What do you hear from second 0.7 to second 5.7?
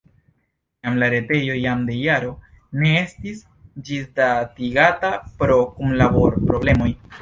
Tiam la retejo jam de jaro ne estis ĝisdatigata pro